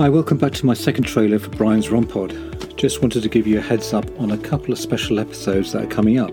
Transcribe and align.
Hi, 0.00 0.08
welcome 0.08 0.38
back 0.38 0.54
to 0.54 0.64
my 0.64 0.72
second 0.72 1.04
trailer 1.04 1.38
for 1.38 1.50
Brian's 1.50 1.90
Run 1.90 2.06
Pod. 2.06 2.34
Just 2.78 3.02
wanted 3.02 3.22
to 3.22 3.28
give 3.28 3.46
you 3.46 3.58
a 3.58 3.60
heads 3.60 3.92
up 3.92 4.06
on 4.18 4.30
a 4.30 4.38
couple 4.38 4.72
of 4.72 4.78
special 4.78 5.20
episodes 5.20 5.72
that 5.72 5.84
are 5.84 5.88
coming 5.88 6.18
up. 6.18 6.32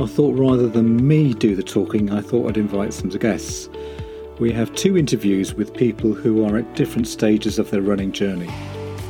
I 0.00 0.06
thought 0.06 0.34
rather 0.34 0.66
than 0.66 1.06
me 1.06 1.34
do 1.34 1.54
the 1.54 1.62
talking, 1.62 2.10
I 2.10 2.22
thought 2.22 2.48
I'd 2.48 2.56
invite 2.56 2.94
some 2.94 3.10
guests. 3.10 3.68
We 4.38 4.50
have 4.52 4.74
two 4.74 4.96
interviews 4.96 5.52
with 5.52 5.74
people 5.74 6.14
who 6.14 6.46
are 6.46 6.56
at 6.56 6.74
different 6.74 7.06
stages 7.06 7.58
of 7.58 7.70
their 7.70 7.82
running 7.82 8.12
journey. 8.12 8.50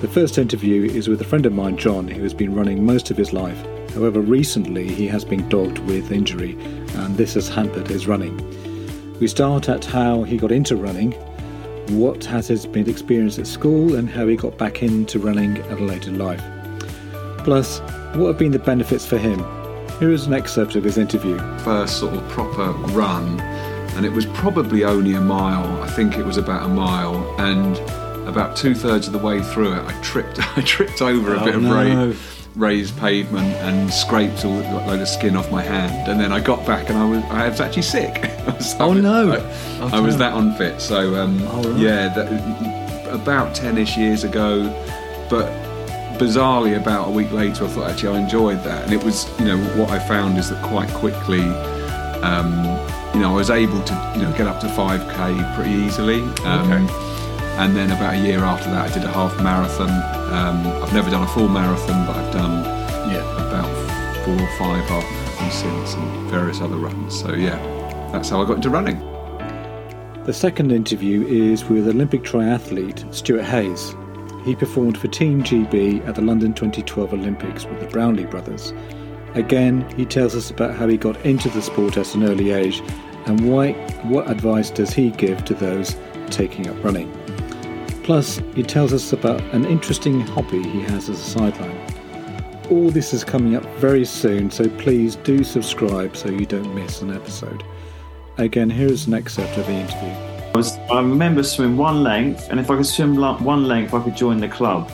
The 0.01 0.09
first 0.09 0.37
interview 0.37 0.83
is 0.83 1.07
with 1.07 1.21
a 1.21 1.25
friend 1.25 1.47
of 1.47 1.53
mine, 1.53 1.77
Jon, 1.77 2.09
who 2.09 2.25
has 2.25 2.35
been 2.35 2.57
running 2.57 2.85
most 2.85 3.13
of 3.13 3.17
his 3.17 3.33
life. 3.33 3.65
However, 3.95 4.21
recently 4.21 4.89
he 4.93 5.07
has 5.07 5.25
been 5.25 5.49
dogged 5.49 5.79
with 5.79 6.11
injury, 6.11 6.59
and 6.97 7.17
this 7.17 7.35
has 7.35 7.49
hampered 7.49 7.87
his 7.87 8.09
running. 8.09 8.37
We 9.21 9.29
start 9.29 9.69
at 9.69 9.85
how 9.85 10.25
he 10.25 10.39
got 10.39 10.51
into 10.51 10.75
running, 10.75 11.15
what 11.91 12.25
has 12.25 12.49
his 12.49 12.67
been 12.67 12.89
experience 12.89 13.39
at 13.39 13.47
school, 13.47 13.95
and 13.95 14.09
how 14.09 14.27
he 14.27 14.37
got 14.37 14.57
back 14.59 14.83
into 14.83 15.19
running 15.19 15.59
at 15.59 15.79
a 15.81 15.85
later 15.85 16.11
life. 16.11 16.43
Plus, 17.39 17.81
what 18.17 18.27
have 18.29 18.39
been 18.39 18.53
the 18.53 18.59
benefits 18.59 19.07
for 19.07 19.19
him? 19.19 19.39
Here 20.01 20.11
is 20.11 20.27
an 20.27 20.35
excerpt 20.35 20.75
of 20.77 20.85
his 20.85 20.99
interview. 20.99 21.39
First 21.61 21.99
sort 22.01 22.15
of 22.15 22.29
proper 22.29 22.73
run, 22.93 23.41
and 23.97 24.05
it 24.05 24.11
was 24.13 24.27
probably 24.27 24.85
only 24.85 25.15
a 25.15 25.21
mile. 25.21 25.83
I 25.83 25.87
think 25.89 26.19
it 26.19 26.25
was 26.25 26.37
about 26.37 26.65
a 26.65 26.69
mile, 26.69 27.35
and 27.41 27.79
about 28.29 28.57
two 28.57 28.75
thirds 28.75 29.07
of 29.07 29.13
the 29.13 29.19
way 29.19 29.41
through 29.41 29.73
it, 29.75 29.85
I 29.87 29.93
tripped. 30.03 30.39
I 30.59 30.61
tripped 30.63 31.01
over 31.01 31.35
a 31.35 31.41
Oh, 31.41 31.45
bit 31.45 31.55
of 31.55 31.63
no. 31.63 32.09
ra- 32.09 32.15
raised 32.57 32.97
pavement 32.99 33.47
and 33.57 33.93
scraped 33.93 34.45
all 34.45 34.59
a 34.61 34.87
load 34.87 35.01
of 35.01 35.09
skin 35.09 35.37
off 35.37 35.51
my 35.53 35.63
hand. 35.63 36.11
And 36.11 36.19
then 36.19 36.33
I 36.33 36.41
got 36.41 36.67
back, 36.67 36.89
and 36.91 36.99
I 36.99 37.09
was 37.09 37.23
I 37.25 37.49
was 37.49 37.61
actually 37.61 37.83
sick. 37.83 38.31
I 38.47 38.51
was- 38.53 38.75
Oh, 38.81 38.93
no. 38.93 39.33
I, 39.33 39.39
Oh, 39.81 39.91
I 39.93 40.01
was 40.01 40.17
that 40.19 40.35
unfit. 40.35 40.81
So 40.81 41.15
um, 41.17 41.39
Oh, 41.49 41.63
right. 41.63 41.79
yeah, 41.81 42.09
that, 42.15 43.13
about 43.15 43.55
ten-ish 43.55 43.97
years 43.97 44.25
ago, 44.25 44.65
but. 45.31 45.53
Bizarrely, 46.17 46.75
about 46.81 47.09
a 47.09 47.11
week 47.11 47.31
later, 47.31 47.67
I 47.67 47.69
thought 47.69 47.91
actually 47.91 48.17
I 48.17 48.21
enjoyed 48.23 48.65
that, 48.65 48.85
and 48.85 48.93
it 48.95 49.05
was, 49.05 49.29
you 49.39 49.45
know, 49.45 49.59
what 49.79 49.91
I 49.91 49.99
found 49.99 50.39
is 50.39 50.49
that 50.49 50.65
quite 50.65 50.89
quickly, 50.95 51.43
um, 52.23 52.55
you 53.13 53.21
know, 53.21 53.33
I 53.33 53.35
was 53.35 53.51
able 53.51 53.83
to, 53.83 54.13
you 54.17 54.23
know, 54.23 54.33
get 54.33 54.47
up 54.47 54.59
to 54.61 54.67
5k 54.67 55.55
pretty 55.55 55.73
easily. 55.73 56.23
Um, 56.47 56.89
And 57.59 57.77
then 57.77 57.91
about 57.91 58.15
a 58.15 58.19
year 58.19 58.39
after 58.39 58.71
that, 58.71 58.91
I 58.91 58.95
did 58.95 59.05
a 59.05 59.13
half 59.13 59.39
marathon. 59.43 59.91
Um, 60.33 60.67
I've 60.83 60.95
never 60.95 61.11
done 61.11 61.23
a 61.23 61.27
full 61.29 61.49
marathon, 61.51 62.07
but 62.07 62.17
I've 62.17 62.33
done 62.33 62.65
Yeah. 63.13 63.21
about 63.49 63.69
four 64.25 64.35
or 64.41 64.51
five 64.59 64.85
half 64.89 65.05
marathons 65.05 65.53
since, 65.53 65.93
and 65.97 66.31
various 66.31 66.63
other 66.63 66.77
runs. 66.77 67.15
So 67.21 67.35
yeah, 67.35 67.59
that's 68.13 68.29
how 68.29 68.43
I 68.43 68.47
got 68.47 68.57
into 68.57 68.71
running. 68.71 68.99
The 70.25 70.33
second 70.33 70.73
interview 70.73 71.25
is 71.27 71.65
with 71.65 71.89
Olympic 71.89 72.23
triathlete 72.23 73.15
Stuart 73.15 73.45
Hayes. 73.45 73.95
He 74.45 74.57
performed 74.57 74.99
for 74.99 75.09
Team 75.09 75.43
GB 75.43 76.07
at 76.07 76.15
the 76.15 76.23
London 76.23 76.53
2012 76.53 77.13
Olympics 77.13 77.65
with 77.65 77.81
the 77.81 77.87
Brownlee 77.87 78.27
brothers. 78.27 78.73
Again, 79.35 79.89
he 79.97 80.05
tells 80.05 80.35
us 80.35 80.51
about 80.51 80.75
how 80.75 80.89
he 80.89 80.97
got 80.97 81.17
into 81.25 81.49
the 81.51 81.63
sport 81.63 81.97
at 81.97 82.15
an 82.15 82.25
early 82.25 82.53
age 82.53 82.83
and 83.27 83.53
why, 83.53 83.73
what 84.05 84.31
advice 84.31 84.71
does 84.71 84.93
he 84.93 85.11
give 85.11 85.45
to 85.45 85.55
those 85.55 85.97
taking 86.31 86.69
up 86.69 86.83
running. 86.83 87.13
Plus, 88.03 88.41
he 88.55 88.63
tells 88.63 88.93
us 88.93 89.13
about 89.13 89.41
an 89.53 89.65
interesting 89.65 90.21
hobby 90.21 90.63
he 90.63 90.81
has 90.83 91.09
as 91.09 91.21
a 91.21 91.25
sideline. 91.25 91.79
All 92.71 92.91
this 92.91 93.13
is 93.13 93.25
coming 93.25 93.57
up 93.57 93.65
very 93.77 94.05
soon, 94.05 94.51
so 94.51 94.69
please 94.71 95.17
do 95.17 95.45
subscribe 95.45 96.17
so 96.17 96.31
you 96.31 96.47
don't 96.47 96.75
miss 96.75 97.03
an 97.03 97.15
episode. 97.15 97.63
Again, 98.39 98.69
here 98.69 98.89
is 98.89 99.07
an 99.07 99.15
excerpt 99.15 99.57
of 99.57 99.67
the 99.67 99.73
interview. 99.73 100.11
I, 100.11 100.53
was, 100.55 100.77
I 100.91 101.01
remember 101.01 101.43
swimming 101.43 101.79
one 101.79 102.03
length, 102.03 102.51
and 102.51 102.61
if 102.61 102.71
I 102.71 102.77
could 102.77 102.85
swim 102.85 103.17
one 103.17 103.65
length, 103.65 103.95
I 103.95 104.03
could 104.03 104.15
join 104.15 104.41
the 104.41 104.49
club. 104.49 104.93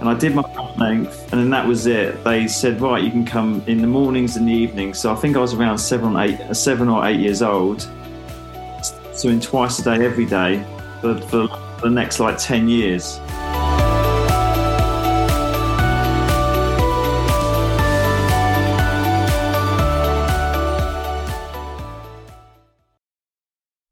And 0.00 0.10
I 0.10 0.14
did 0.14 0.34
my 0.34 0.42
one 0.42 0.78
length, 0.78 1.32
and 1.32 1.40
then 1.40 1.48
that 1.50 1.66
was 1.66 1.86
it. 1.86 2.22
They 2.22 2.46
said, 2.46 2.82
right, 2.82 3.02
you 3.02 3.10
can 3.10 3.24
come 3.24 3.62
in 3.66 3.80
the 3.80 3.86
mornings 3.86 4.36
and 4.36 4.46
the 4.46 4.52
evenings. 4.52 4.98
So 4.98 5.10
I 5.10 5.16
think 5.16 5.38
I 5.38 5.40
was 5.40 5.54
around 5.54 5.78
seven 5.78 6.14
or 6.14 6.22
eight, 6.22 6.54
seven 6.54 6.88
or 6.90 7.06
eight 7.06 7.18
years 7.18 7.40
old, 7.40 7.88
swimming 9.14 9.40
twice 9.40 9.78
a 9.78 9.82
day, 9.82 10.04
every 10.04 10.26
day, 10.26 10.62
for, 11.00 11.18
for 11.22 11.48
the 11.80 11.88
next 11.88 12.20
like 12.20 12.36
ten 12.36 12.68
years. 12.68 13.18